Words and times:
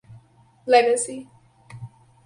Legacy! 0.65 1.29